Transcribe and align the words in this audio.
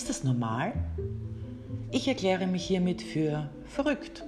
Ist 0.00 0.08
das 0.08 0.24
normal? 0.24 0.72
Ich 1.92 2.08
erkläre 2.08 2.46
mich 2.46 2.64
hiermit 2.64 3.02
für 3.02 3.50
verrückt. 3.66 4.24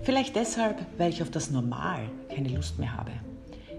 Vielleicht 0.00 0.34
deshalb, 0.34 0.78
weil 0.96 1.10
ich 1.10 1.20
auf 1.20 1.30
das 1.30 1.50
Normal 1.50 2.10
keine 2.34 2.48
Lust 2.48 2.78
mehr 2.78 2.96
habe. 2.96 3.10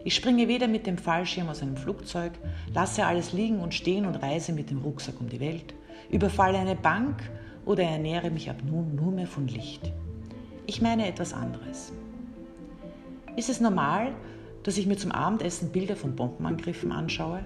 Ich 0.04 0.14
springe 0.14 0.48
weder 0.48 0.68
mit 0.68 0.86
dem 0.86 1.00
Fallschirm 1.00 1.50
aus 1.50 1.64
einem 1.64 1.78
Flugzeug, 1.78 2.34
lasse 2.76 3.08
alles 3.08 3.34
liegen 3.34 3.58
und 3.58 3.74
stehen 3.74 4.06
und 4.06 4.18
reise 4.18 4.54
mit 4.54 4.70
dem 4.70 4.84
Rucksack 4.84 5.20
um 5.20 5.30
die 5.30 5.40
Welt, 5.40 5.74
überfalle 6.12 6.60
eine 6.60 6.76
Bank 6.76 7.24
oder 7.66 7.82
ernähre 7.82 8.30
mich 8.30 8.48
ab 8.48 8.58
nun 8.64 8.94
nur 8.94 9.12
mehr 9.12 9.28
von 9.28 9.48
Licht. 9.48 9.92
Ich 10.68 10.80
meine 10.80 11.08
etwas 11.08 11.34
anderes. 11.34 11.92
Ist 13.36 13.50
es 13.50 13.62
normal, 13.62 14.14
dass 14.62 14.78
ich 14.78 14.86
mir 14.86 14.98
zum 14.98 15.12
Abendessen 15.12 15.72
Bilder 15.72 15.96
von 15.96 16.16
Bombenangriffen 16.16 16.92
anschaue? 16.92 17.42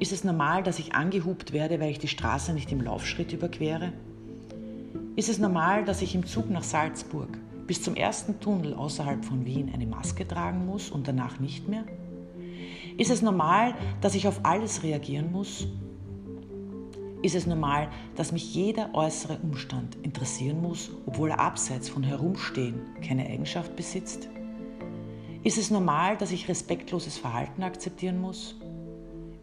Ist 0.00 0.12
es 0.12 0.24
normal, 0.24 0.62
dass 0.64 0.80
ich 0.80 0.94
angehupt 0.94 1.52
werde, 1.52 1.78
weil 1.80 1.90
ich 1.90 2.00
die 2.00 2.08
Straße 2.08 2.52
nicht 2.52 2.72
im 2.72 2.80
Laufschritt 2.80 3.32
überquere? 3.32 3.92
Ist 5.14 5.28
es 5.28 5.38
normal, 5.38 5.84
dass 5.84 6.02
ich 6.02 6.16
im 6.16 6.26
Zug 6.26 6.50
nach 6.50 6.64
Salzburg 6.64 7.38
bis 7.68 7.82
zum 7.82 7.94
ersten 7.94 8.40
Tunnel 8.40 8.74
außerhalb 8.74 9.24
von 9.24 9.46
Wien 9.46 9.70
eine 9.72 9.86
Maske 9.86 10.26
tragen 10.26 10.66
muss 10.66 10.90
und 10.90 11.06
danach 11.06 11.38
nicht 11.38 11.68
mehr? 11.68 11.84
Ist 12.98 13.10
es 13.10 13.22
normal, 13.22 13.74
dass 14.00 14.16
ich 14.16 14.26
auf 14.26 14.40
alles 14.42 14.82
reagieren 14.82 15.30
muss? 15.30 15.68
Ist 17.22 17.36
es 17.36 17.46
normal, 17.46 17.88
dass 18.16 18.32
mich 18.32 18.52
jeder 18.52 18.92
äußere 18.94 19.38
Umstand 19.42 19.96
interessieren 20.02 20.60
muss, 20.60 20.90
obwohl 21.06 21.30
er 21.30 21.40
abseits 21.40 21.88
von 21.88 22.02
Herumstehen 22.02 22.80
keine 23.00 23.24
Eigenschaft 23.26 23.76
besitzt? 23.76 24.28
Ist 25.44 25.56
es 25.56 25.70
normal, 25.70 26.16
dass 26.16 26.32
ich 26.32 26.48
respektloses 26.48 27.16
Verhalten 27.16 27.62
akzeptieren 27.62 28.20
muss? 28.20 28.56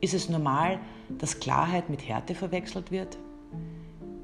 Ist 0.02 0.16
es 0.16 0.30
normal, 0.30 0.80
dass 1.20 1.40
Klarheit 1.40 1.92
mit 1.92 2.08
Härte 2.08 2.34
verwechselt 2.34 2.90
wird? 2.90 3.20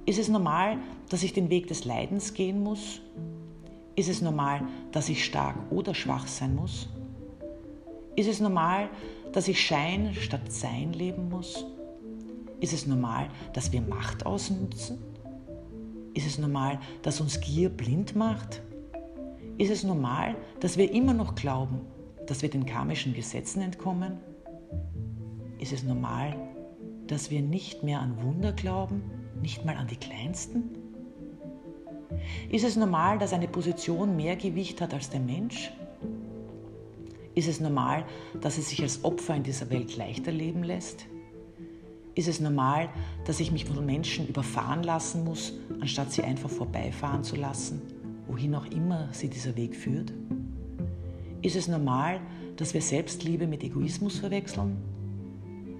Ist 0.07 0.17
es 0.17 0.27
normal, 0.27 0.79
dass 1.09 1.21
ich 1.21 1.33
den 1.33 1.51
Weg 1.51 1.67
des 1.67 1.85
Leidens 1.85 2.33
gehen 2.33 2.63
muss? 2.63 2.99
Ist 3.95 4.09
es 4.09 4.23
normal, 4.23 4.61
dass 4.91 5.07
ich 5.07 5.23
stark 5.23 5.55
oder 5.69 5.93
schwach 5.93 6.25
sein 6.25 6.55
muss? 6.55 6.89
Ist 8.15 8.27
es 8.27 8.39
normal, 8.39 8.89
dass 9.33 9.47
ich 9.47 9.63
Schein 9.63 10.15
statt 10.15 10.51
Sein 10.51 10.93
leben 10.93 11.29
muss? 11.29 11.63
Ist 12.59 12.73
es 12.73 12.87
normal, 12.87 13.29
dass 13.53 13.71
wir 13.71 13.81
Macht 13.81 14.25
ausnutzen? 14.25 14.97
Ist 16.15 16.25
es 16.25 16.39
normal, 16.39 16.79
dass 17.03 17.21
uns 17.21 17.39
Gier 17.39 17.69
blind 17.69 18.15
macht? 18.15 18.63
Ist 19.59 19.69
es 19.69 19.83
normal, 19.83 20.35
dass 20.59 20.77
wir 20.77 20.91
immer 20.91 21.13
noch 21.13 21.35
glauben, 21.35 21.81
dass 22.25 22.41
wir 22.41 22.49
den 22.49 22.65
karmischen 22.65 23.13
Gesetzen 23.13 23.61
entkommen? 23.61 24.17
Ist 25.59 25.73
es 25.73 25.83
normal, 25.83 26.35
dass 27.07 27.31
wir 27.31 27.41
nicht 27.41 27.83
mehr 27.83 27.99
an 27.99 28.21
Wunder 28.21 28.53
glauben, 28.53 29.01
nicht 29.41 29.65
mal 29.65 29.75
an 29.75 29.87
die 29.87 29.95
kleinsten? 29.95 30.69
Ist 32.49 32.63
es 32.63 32.75
normal, 32.75 33.17
dass 33.17 33.33
eine 33.33 33.47
Position 33.47 34.15
mehr 34.15 34.35
Gewicht 34.35 34.81
hat 34.81 34.93
als 34.93 35.09
der 35.09 35.19
Mensch? 35.19 35.71
Ist 37.33 37.47
es 37.47 37.59
normal, 37.59 38.05
dass 38.41 38.57
es 38.57 38.69
sich 38.69 38.81
als 38.81 39.03
Opfer 39.03 39.35
in 39.35 39.43
dieser 39.43 39.69
Welt 39.69 39.95
leichter 39.97 40.31
leben 40.31 40.63
lässt? 40.63 41.05
Ist 42.15 42.27
es 42.27 42.39
normal, 42.39 42.89
dass 43.25 43.39
ich 43.39 43.51
mich 43.51 43.65
von 43.65 43.85
Menschen 43.85 44.27
überfahren 44.27 44.81
lassen 44.81 45.23
muss, 45.23 45.53
anstatt 45.79 46.11
sie 46.11 46.23
einfach 46.23 46.49
vorbeifahren 46.49 47.23
zu 47.23 47.35
lassen, 47.35 47.81
wohin 48.27 48.55
auch 48.55 48.65
immer 48.65 49.09
sie 49.11 49.29
dieser 49.29 49.55
Weg 49.55 49.75
führt? 49.75 50.13
Ist 51.43 51.55
es 51.55 51.67
normal, 51.67 52.19
dass 52.55 52.73
wir 52.73 52.81
Selbstliebe 52.81 53.45
mit 53.45 53.63
Egoismus 53.63 54.17
verwechseln? 54.17 54.77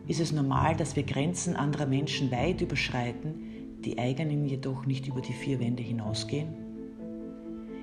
Ist 0.08 0.22
es 0.22 0.32
normal, 0.32 0.76
dass 0.76 0.96
wir 0.96 1.04
Grenzen 1.04 1.56
anderer 1.56 1.86
Menschen 1.86 2.32
weit 2.32 2.62
überschreiten, 2.62 3.82
die 3.84 4.00
eigenen 4.00 4.46
jedoch 4.46 4.86
nicht 4.86 5.08
über 5.08 5.22
die 5.22 5.34
vier 5.34 5.60
Wände 5.60 5.84
hinausgehen? 5.84 6.48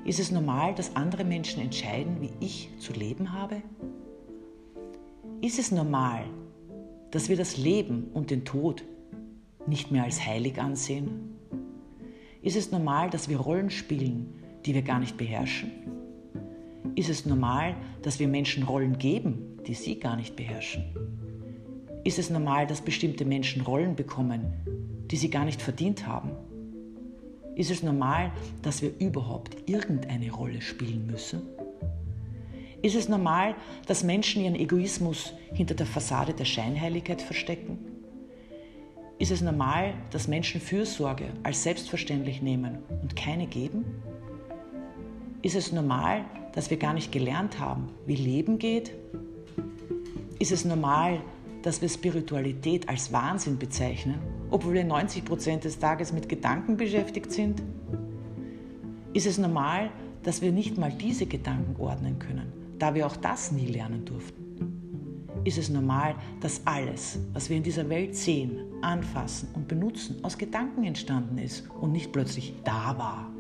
Ist 0.07 0.21
es 0.21 0.31
normal, 0.31 0.75
dass 0.75 0.97
andere 0.97 1.25
Menschen 1.25 1.63
entscheiden, 1.63 2.21
wie 2.21 2.31
ich 2.41 2.71
zu 2.79 2.93
leben 2.93 3.33
habe? 3.33 3.63
Ist 5.41 5.59
es 5.59 5.71
normal, 5.71 6.25
dass 7.11 7.29
wir 7.29 7.37
das 7.37 7.59
Leben 7.59 8.09
und 8.15 8.31
den 8.31 8.45
Tod 8.45 8.85
nicht 9.67 9.91
mehr 9.91 10.05
als 10.05 10.25
heilig 10.25 10.59
ansehen? 10.59 11.37
Ist 12.43 12.57
es 12.57 12.73
normal, 12.73 13.11
dass 13.11 13.29
wir 13.29 13.39
Rollen 13.39 13.71
spielen, 13.71 14.35
die 14.65 14.75
wir 14.75 14.83
gar 14.83 14.99
nicht 14.99 15.17
beherrschen? 15.17 15.71
Ist 16.95 17.09
es 17.09 17.27
normal, 17.27 17.77
dass 18.03 18.19
wir 18.19 18.29
Menschen 18.29 18.63
Rollen 18.63 18.99
geben, 18.99 19.59
die 19.67 19.75
sie 19.75 19.99
gar 20.01 20.17
nicht 20.17 20.37
beherrschen? 20.37 20.85
Ist 22.05 22.19
es 22.19 22.29
normal, 22.29 22.67
dass 22.67 22.83
bestimmte 22.83 23.25
Menschen 23.25 23.63
Rollen 23.63 23.97
bekommen, 23.97 24.53
die 25.11 25.17
sie 25.17 25.31
gar 25.31 25.47
nicht 25.47 25.63
verdient 25.63 26.07
haben? 26.07 26.31
Ist 27.57 27.71
es 27.71 27.83
normal, 27.83 28.31
dass 28.63 28.83
wir 28.83 28.93
überhaupt 28.99 29.57
irgendeine 29.69 30.31
Rolle 30.31 30.61
spielen 30.61 31.07
müssen? 31.07 31.43
Ist 32.83 32.97
es 32.97 33.09
normal, 33.09 33.55
dass 33.87 34.05
Menschen 34.05 34.45
ihren 34.45 34.57
Egoismus 34.57 35.33
hinter 35.55 35.75
der 35.75 35.87
Fassade 35.87 36.35
der 36.35 36.45
Scheinheiligkeit 36.45 37.23
verstecken? 37.23 37.79
Ist 39.19 39.31
es 39.31 39.41
normal, 39.41 39.95
dass 40.11 40.29
Menschen 40.29 40.61
Fürsorge 40.61 41.29
als 41.45 41.63
selbstverständlich 41.63 42.43
nehmen 42.43 42.81
und 43.01 43.17
keine 43.17 43.47
geben? 43.47 43.87
Ist 45.41 45.55
es 45.55 45.73
normal, 45.73 46.27
dass 46.53 46.69
wir 46.69 46.77
gar 46.77 46.93
nicht 46.93 47.13
gelernt 47.13 47.59
haben, 47.59 47.89
wie 48.05 48.17
Leben 48.17 48.59
geht? 48.59 48.93
Ist 50.39 50.53
es 50.53 50.67
normal, 50.67 51.23
dass 51.65 51.81
wir 51.81 51.89
Spiritualität 51.89 52.91
als 52.91 53.11
Wahnsinn 53.11 53.59
bezeichnen, 53.59 54.19
obwohl 54.51 54.75
wir 54.75 54.85
90 54.85 55.25
Prozent 55.25 55.65
des 55.65 55.79
Tages 55.79 56.13
mit 56.13 56.29
Gedanken 56.29 56.77
beschäftigt 56.77 57.33
sind? 57.33 57.63
Ist 59.15 59.27
es 59.27 59.39
normal, 59.39 59.91
dass 60.23 60.43
wir 60.43 60.53
nicht 60.53 60.77
mal 60.77 60.93
diese 60.93 61.25
Gedanken 61.25 61.81
ordnen 61.81 62.19
können, 62.19 62.53
da 62.79 62.95
wir 62.95 63.07
auch 63.07 63.17
das 63.17 63.51
nie 63.51 63.67
lernen 63.67 64.05
durften? 64.05 64.45
Ist 65.45 65.57
es 65.57 65.71
normal, 65.71 66.17
dass 66.41 66.61
alles, 66.67 67.19
was 67.33 67.49
wir 67.49 67.57
in 67.57 67.63
dieser 67.63 67.89
Welt 67.89 68.15
sehen, 68.15 68.59
anfassen 68.83 69.49
und 69.55 69.67
benutzen, 69.67 70.23
aus 70.23 70.37
Gedanken 70.37 70.85
entstanden 70.85 71.39
ist 71.39 71.65
und 71.81 71.93
nicht 71.93 72.13
plötzlich 72.13 72.53
da 72.65 72.99
war? 72.99 73.31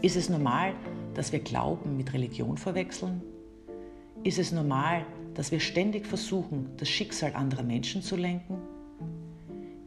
Ist 0.00 0.14
es 0.14 0.28
normal, 0.28 0.74
dass 1.14 1.32
wir 1.32 1.40
Glauben 1.40 1.96
mit 1.96 2.12
Religion 2.12 2.56
verwechseln? 2.56 3.20
Ist 4.22 4.38
es 4.38 4.52
normal, 4.52 5.04
dass 5.34 5.50
wir 5.50 5.60
ständig 5.60 6.06
versuchen, 6.06 6.70
das 6.76 6.88
Schicksal 6.88 7.34
anderer 7.34 7.62
Menschen 7.62 8.02
zu 8.02 8.16
lenken? 8.16 8.56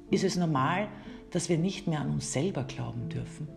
Ist 0.10 0.24
es 0.24 0.36
normal, 0.36 0.88
dass 1.32 1.50
wir 1.50 1.58
nicht 1.58 1.88
mehr 1.88 2.02
an 2.02 2.12
uns 2.12 2.32
selber 2.32 2.64
glauben 2.64 3.10
dürfen? 3.10 3.48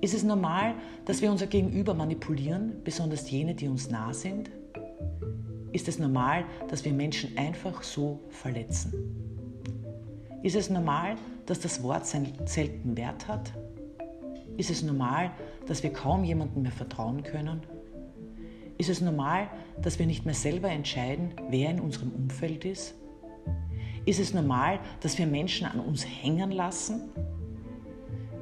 Ist 0.00 0.14
es 0.14 0.22
normal, 0.22 0.74
dass 1.04 1.20
wir 1.22 1.30
unser 1.30 1.46
Gegenüber 1.46 1.92
manipulieren, 1.92 2.82
besonders 2.84 3.30
jene, 3.30 3.54
die 3.54 3.68
uns 3.68 3.90
nah 3.90 4.12
sind? 4.12 4.50
Ist 5.72 5.88
es 5.88 5.98
normal, 5.98 6.44
dass 6.68 6.84
wir 6.84 6.92
Menschen 6.92 7.36
einfach 7.36 7.82
so 7.82 8.20
verletzen? 8.30 8.92
Ist 10.42 10.56
es 10.56 10.70
normal, 10.70 11.16
dass 11.46 11.60
das 11.60 11.82
Wort 11.82 12.06
seinen 12.06 12.32
selten 12.46 12.96
Wert 12.96 13.26
hat? 13.26 13.52
Ist 14.56 14.70
es 14.70 14.82
normal, 14.82 15.32
dass 15.66 15.82
wir 15.82 15.92
kaum 15.92 16.24
jemandem 16.24 16.62
mehr 16.62 16.72
vertrauen 16.72 17.22
können? 17.22 17.60
Ist 18.78 18.88
es 18.88 19.00
normal, 19.00 19.50
dass 19.82 19.98
wir 19.98 20.06
nicht 20.06 20.24
mehr 20.24 20.34
selber 20.34 20.70
entscheiden, 20.70 21.32
wer 21.50 21.70
in 21.70 21.80
unserem 21.80 22.12
Umfeld 22.12 22.64
ist? 22.64 22.94
Ist 24.06 24.20
es 24.20 24.32
normal, 24.32 24.78
dass 25.00 25.18
wir 25.18 25.26
Menschen 25.26 25.66
an 25.66 25.80
uns 25.80 26.06
hängen 26.06 26.52
lassen? 26.52 27.10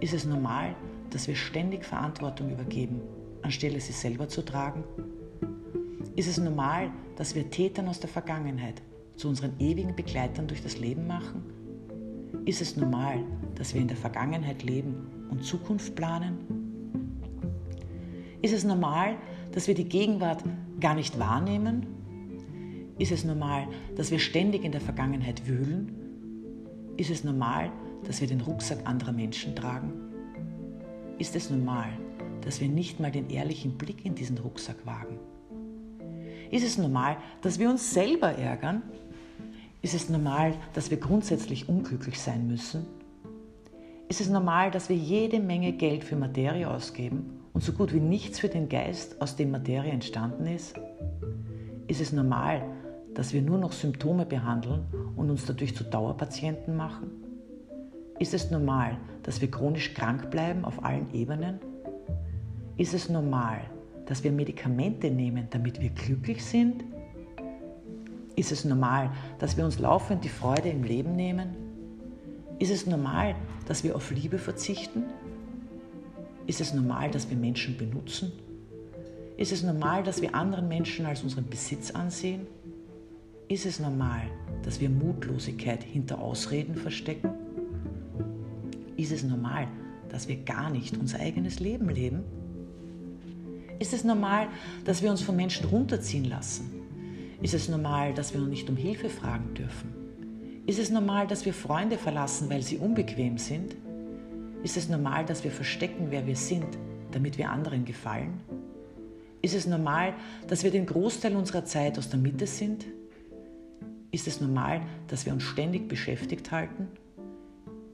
Ist 0.01 0.13
es 0.13 0.27
normal, 0.27 0.77
dass 1.09 1.27
wir 1.27 1.35
ständig 1.35 1.87
Verantwortung 1.87 2.51
übergeben, 2.51 3.01
anstelle 3.41 3.81
sie 3.81 3.93
selber 3.93 4.29
zu 4.29 4.45
tragen? 4.45 4.85
Ist 6.17 6.29
es 6.29 6.37
normal, 6.37 6.91
dass 7.17 7.35
wir 7.35 7.49
Tätern 7.49 7.89
aus 7.89 8.01
der 8.01 8.11
Vergangenheit 8.11 8.83
zu 9.17 9.29
unseren 9.29 9.59
ewigen 9.59 9.97
Begleitern 9.97 10.47
durch 10.47 10.63
das 10.63 10.79
Leben 10.79 11.07
machen? 11.07 11.43
Ist 12.45 12.61
es 12.61 12.77
normal, 12.77 13.25
dass 13.55 13.73
wir 13.73 13.81
in 13.81 13.89
der 13.89 13.97
Vergangenheit 13.97 14.63
leben 14.63 15.27
und 15.31 15.43
Zukunft 15.43 15.95
planen? 15.95 16.39
Ist 18.43 18.53
es 18.53 18.65
normal, 18.65 19.17
dass 19.57 19.69
wir 19.69 19.75
die 19.75 19.89
Gegenwart 19.89 20.45
gar 20.81 20.95
nicht 20.95 21.19
wahrnehmen? 21.19 21.87
Ist 22.99 23.11
es 23.11 23.25
normal, 23.25 23.67
dass 23.95 24.11
wir 24.11 24.19
ständig 24.19 24.65
in 24.65 24.71
der 24.71 24.83
Vergangenheit 24.83 25.49
wühlen? 25.49 25.97
Ist 26.99 27.09
es 27.09 27.25
normal, 27.25 27.73
dass 28.05 28.21
wir 28.21 28.29
den 28.29 28.43
Rucksack 28.43 28.87
anderer 28.87 29.13
Menschen 29.13 29.57
tragen? 29.57 29.93
Ist 31.19 31.35
es 31.35 31.49
normal, 31.49 31.89
dass 32.43 32.61
wir 32.61 32.69
nicht 32.69 33.01
mal 33.01 33.11
den 33.11 33.31
ehrlichen 33.31 33.79
Blick 33.79 34.05
in 34.05 34.15
diesen 34.15 34.37
Rucksack 34.37 34.85
wagen? 34.85 35.19
Ist 36.51 36.67
es 36.67 36.77
normal, 36.77 37.17
dass 37.41 37.59
wir 37.59 37.71
uns 37.71 37.95
selber 37.95 38.33
ärgern? 38.33 38.83
Ist 39.81 39.95
es 39.95 40.11
normal, 40.11 40.53
dass 40.75 40.91
wir 40.91 40.99
grundsätzlich 40.99 41.67
unglücklich 41.67 42.21
sein 42.21 42.47
müssen? 42.47 42.85
Ist 44.11 44.21
es 44.21 44.29
normal, 44.29 44.71
dass 44.71 44.91
wir 44.91 44.97
jede 44.97 45.41
Menge 45.41 45.73
Geld 45.73 46.05
für 46.05 46.17
Materie 46.17 46.71
ausgeben 46.71 47.46
und 47.57 47.63
so 47.63 47.73
gut 47.73 47.95
wie 47.95 48.01
nichts 48.01 48.39
für 48.39 48.51
den 48.51 48.69
Geist, 48.69 49.19
aus 49.19 49.35
dem 49.35 49.51
Materie 49.51 49.91
entstanden 49.91 50.47
ist? 50.47 50.79
Ist 51.87 52.03
es 52.03 52.13
normal, 52.13 52.63
dass 53.15 53.33
wir 53.33 53.41
nur 53.41 53.57
noch 53.57 53.73
Symptome 53.73 54.27
behandeln, 54.27 54.85
und 55.17 55.31
uns 55.31 55.47
dadurch 55.47 55.75
zu 55.75 55.83
Dauerpatienten 55.83 56.77
machen? 56.77 57.11
Ist 58.19 58.35
es 58.35 58.51
normal, 58.51 58.99
dass 59.23 59.41
wir 59.41 59.51
chronisch 59.51 59.95
krank 59.95 60.31
bleiben 60.31 60.67
auf 60.67 60.85
allen 60.85 61.11
Ebenen? 61.15 61.59
Ist 62.77 62.93
es 62.93 63.09
normal, 63.09 63.63
dass 64.05 64.23
wir 64.23 64.33
Medikamente 64.33 65.11
nehmen, 65.11 65.47
damit 65.49 65.81
wir 65.81 65.89
glücklich 65.89 66.45
sind? 66.45 66.85
Ist 68.35 68.53
es 68.53 68.67
normal, 68.67 69.09
dass 69.39 69.57
wir 69.57 69.65
uns 69.65 69.79
laufend 69.79 70.25
die 70.25 70.29
Freude 70.29 70.69
im 70.69 70.85
Leben 70.85 71.17
nehmen? 71.17 71.57
Ist 72.59 72.71
es 72.71 72.87
normal, 72.87 73.35
dass 73.67 73.83
wir 73.83 73.97
auf 73.97 74.11
Liebe 74.11 74.37
verzichten? 74.37 75.05
Ist 76.47 76.61
es 76.61 76.73
normal, 76.73 77.11
dass 77.11 77.29
wir 77.29 77.37
Menschen 77.37 77.77
benutzen? 77.77 78.33
Ist 79.37 79.53
es 79.53 79.63
normal, 79.63 80.03
dass 80.03 80.23
wir 80.23 80.35
anderen 80.35 80.69
Menschen 80.69 81.05
als 81.05 81.23
unseren 81.23 81.47
Besitz 81.47 81.91
ansehen? 81.91 82.47
Ist 83.49 83.67
es 83.67 83.81
normal, 83.81 84.23
dass 84.63 84.81
wir 84.81 84.89
Mutlosigkeit 84.89 85.83
hinter 85.83 86.21
Ausreden 86.21 86.75
verstecken? 86.75 87.31
Ist 88.97 89.13
es 89.13 89.23
normal, 89.23 89.69
dass 90.09 90.29
wir 90.29 90.37
gar 90.37 90.71
nicht 90.71 90.97
unser 90.97 91.21
eigenes 91.21 91.61
Leben 91.61 91.89
leben? 91.89 92.25
Ist 93.79 93.93
es 93.93 94.05
normal, 94.05 94.49
dass 94.85 95.03
wir 95.03 95.11
uns 95.11 95.21
von 95.21 95.37
Menschen 95.37 95.67
runterziehen 95.67 96.25
lassen? 96.25 96.71
Ist 97.43 97.55
es 97.55 97.69
normal, 97.69 98.15
dass 98.15 98.33
wir 98.33 98.41
nicht 98.41 98.71
um 98.71 98.77
Hilfe 98.77 99.11
fragen 99.11 99.53
dürfen? 99.55 99.93
Ist 100.67 100.79
es 100.79 100.91
normal, 100.91 101.27
dass 101.27 101.45
wir 101.45 101.53
Freunde 101.53 101.99
verlassen, 101.99 102.49
weil 102.49 102.63
sie 102.63 102.79
unbequem 102.79 103.37
sind? 103.37 103.77
Ist 104.67 104.77
es 104.77 104.89
normal, 104.89 105.25
dass 105.25 105.45
wir 105.45 105.53
verstecken, 105.53 106.09
wer 106.11 106.27
wir 106.27 106.35
sind, 106.35 106.67
damit 107.13 107.39
wir 107.39 107.53
anderen 107.53 107.85
gefallen? 107.85 108.41
Ist 109.41 109.55
es 109.55 109.65
normal, 109.65 110.13
dass 110.49 110.65
wir 110.65 110.73
den 110.73 110.87
Großteil 110.87 111.37
unserer 111.37 111.65
Zeit 111.65 111.99
aus 111.99 112.09
der 112.09 112.19
Mitte 112.19 112.49
sind? 112.49 112.85
Ist 114.11 114.27
es 114.27 114.41
normal, 114.41 114.81
dass 115.07 115.25
wir 115.25 115.33
uns 115.33 115.45
ständig 115.45 115.87
beschäftigt 115.87 116.51
halten? 116.51 116.89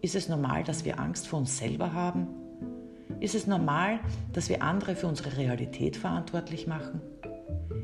Ist 0.01 0.15
es 0.15 0.31
normal, 0.31 0.65
dass 0.65 0.87
wir 0.87 0.99
Angst 0.99 1.29
vor 1.29 1.41
uns 1.41 1.59
selber 1.59 1.93
haben? 1.93 2.29
Ist 3.21 3.35
es 3.35 3.47
normal, 3.47 4.01
dass 4.33 4.49
wir 4.49 4.63
andere 4.63 4.97
für 4.97 5.09
unsere 5.09 5.37
Realität 5.37 5.99
verantwortlich 5.99 6.67
machen? 6.67 7.03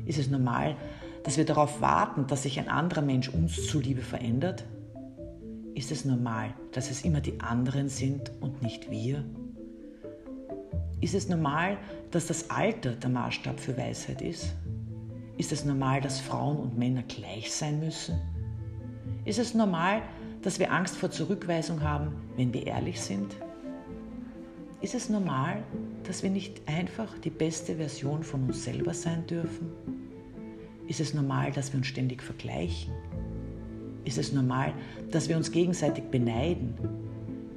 Ist 0.06 0.18
es 0.18 0.30
normal, 0.30 0.76
dass 1.24 1.36
wir 1.36 1.44
darauf 1.44 1.82
warten, 1.82 2.26
dass 2.26 2.44
sich 2.44 2.58
ein 2.58 2.70
anderer 2.70 3.02
Mensch 3.02 3.28
uns 3.28 3.66
zuliebe 3.66 4.00
verändert? 4.00 4.64
Ist 5.78 5.92
es 5.92 6.04
normal, 6.04 6.52
dass 6.72 6.90
es 6.90 7.04
immer 7.04 7.20
die 7.20 7.38
anderen 7.38 7.88
sind 7.88 8.32
und 8.40 8.62
nicht 8.62 8.90
wir? 8.90 9.24
Ist 11.00 11.14
es 11.14 11.28
normal, 11.28 11.78
dass 12.10 12.26
das 12.26 12.50
Alter 12.50 12.96
der 12.96 13.08
Maßstab 13.08 13.60
für 13.60 13.78
Weisheit 13.78 14.20
ist? 14.20 14.56
Ist 15.36 15.52
es 15.52 15.64
normal, 15.64 16.00
dass 16.00 16.18
Frauen 16.18 16.56
und 16.56 16.76
Männer 16.76 17.04
gleich 17.04 17.52
sein 17.52 17.78
müssen? 17.78 18.18
Ist 19.24 19.38
es 19.38 19.54
normal, 19.54 20.02
dass 20.42 20.58
wir 20.58 20.72
Angst 20.72 20.96
vor 20.96 21.12
Zurückweisung 21.12 21.80
haben, 21.80 22.12
wenn 22.34 22.52
wir 22.52 22.66
ehrlich 22.66 23.00
sind? 23.00 23.36
Ist 24.80 24.96
es 24.96 25.08
normal, 25.08 25.62
dass 26.02 26.24
wir 26.24 26.30
nicht 26.30 26.60
einfach 26.66 27.16
die 27.20 27.30
beste 27.30 27.76
Version 27.76 28.24
von 28.24 28.48
uns 28.48 28.64
selber 28.64 28.94
sein 28.94 29.24
dürfen? 29.28 29.70
Ist 30.88 30.98
es 30.98 31.14
normal, 31.14 31.52
dass 31.52 31.72
wir 31.72 31.78
uns 31.78 31.86
ständig 31.86 32.20
vergleichen? 32.20 32.92
Ist 34.08 34.16
es 34.16 34.32
normal, 34.32 34.72
dass 35.10 35.28
wir 35.28 35.36
uns 35.36 35.52
gegenseitig 35.52 36.04
beneiden? 36.04 36.72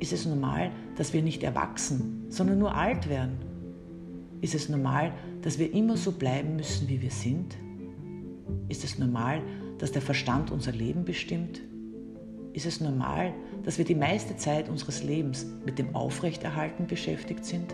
Ist 0.02 0.12
es 0.12 0.26
normal, 0.26 0.70
dass 0.98 1.14
wir 1.14 1.22
nicht 1.22 1.44
erwachsen, 1.44 2.26
sondern 2.28 2.60
nur 2.60 2.76
alt 2.76 3.08
werden? 3.08 3.38
Ist 4.42 4.54
es 4.54 4.68
normal, 4.68 5.14
dass 5.44 5.60
wir 5.60 5.74
immer 5.74 5.96
so 5.96 6.12
bleiben 6.12 6.58
müssen, 6.58 6.90
wie 6.90 7.02
wir 7.02 7.10
sind? 7.10 7.56
Ist 8.68 8.84
es 8.84 9.00
normal, 9.00 9.42
dass 9.78 9.94
der 9.94 10.02
Verstand 10.02 10.52
unser 10.52 10.74
Leben 10.74 11.06
bestimmt? 11.06 11.62
Ist 12.52 12.66
es 12.66 12.82
normal, 12.82 13.34
dass 13.64 13.78
wir 13.78 13.86
die 13.86 13.96
meiste 13.96 14.36
Zeit 14.36 14.68
unseres 14.68 15.04
Lebens 15.04 15.46
mit 15.66 15.80
dem 15.80 15.96
Aufrechterhalten 15.96 16.86
beschäftigt 16.86 17.46
sind? 17.46 17.74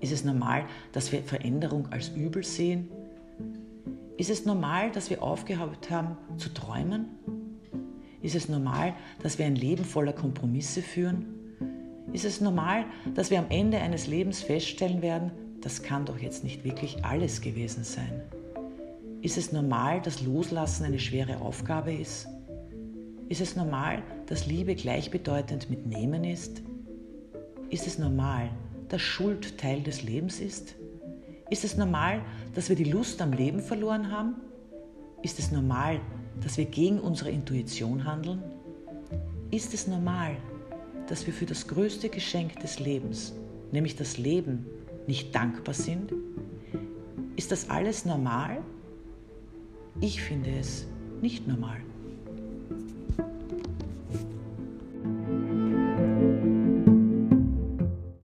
Ist 0.00 0.12
es 0.12 0.24
normal, 0.24 0.64
dass 0.92 1.12
wir 1.12 1.22
Veränderung 1.22 1.92
als 1.92 2.08
übel 2.08 2.42
sehen? 2.42 2.88
Ist 4.18 4.30
es 4.30 4.46
normal, 4.46 4.90
dass 4.92 5.10
wir 5.10 5.22
aufgehört 5.22 5.90
haben 5.90 6.16
zu 6.38 6.48
träumen? 6.48 7.06
Ist 8.22 8.34
es 8.34 8.48
normal, 8.48 8.94
dass 9.22 9.38
wir 9.38 9.44
ein 9.44 9.56
Leben 9.56 9.84
voller 9.84 10.14
Kompromisse 10.14 10.80
führen? 10.80 11.26
Ist 12.12 12.24
es 12.24 12.40
normal, 12.40 12.86
dass 13.14 13.30
wir 13.30 13.38
am 13.38 13.50
Ende 13.50 13.78
eines 13.78 14.06
Lebens 14.06 14.42
feststellen 14.42 15.02
werden, 15.02 15.32
das 15.60 15.82
kann 15.82 16.06
doch 16.06 16.18
jetzt 16.18 16.44
nicht 16.44 16.64
wirklich 16.64 17.04
alles 17.04 17.42
gewesen 17.42 17.84
sein? 17.84 18.22
Ist 19.20 19.36
es 19.36 19.52
normal, 19.52 20.00
dass 20.00 20.22
Loslassen 20.22 20.84
eine 20.84 20.98
schwere 20.98 21.40
Aufgabe 21.42 21.92
ist? 21.92 22.26
Ist 23.28 23.42
es 23.42 23.54
normal, 23.54 24.02
dass 24.26 24.46
Liebe 24.46 24.74
gleichbedeutend 24.76 25.68
mit 25.68 25.86
Nehmen 25.86 26.24
ist? 26.24 26.62
Ist 27.68 27.86
es 27.86 27.98
normal, 27.98 28.48
dass 28.88 29.02
Schuld 29.02 29.58
Teil 29.58 29.82
des 29.82 30.02
Lebens 30.02 30.40
ist? 30.40 30.76
Ist 31.48 31.64
es 31.64 31.76
normal, 31.76 32.22
dass 32.54 32.68
wir 32.68 32.76
die 32.76 32.90
Lust 32.90 33.22
am 33.22 33.32
Leben 33.32 33.60
verloren 33.60 34.10
haben? 34.10 34.34
Ist 35.22 35.38
es 35.38 35.52
normal, 35.52 36.00
dass 36.42 36.56
wir 36.56 36.64
gegen 36.64 36.98
unsere 36.98 37.30
Intuition 37.30 38.04
handeln? 38.04 38.42
Ist 39.52 39.72
es 39.72 39.86
normal, 39.86 40.36
dass 41.06 41.24
wir 41.24 41.32
für 41.32 41.46
das 41.46 41.68
größte 41.68 42.08
Geschenk 42.08 42.58
des 42.60 42.80
Lebens, 42.80 43.32
nämlich 43.70 43.94
das 43.94 44.18
Leben, 44.18 44.66
nicht 45.06 45.32
dankbar 45.34 45.74
sind? 45.74 46.12
Ist 47.36 47.52
das 47.52 47.70
alles 47.70 48.04
normal? 48.04 48.58
Ich 50.00 50.20
finde 50.20 50.50
es 50.58 50.86
nicht 51.22 51.46
normal. 51.46 51.80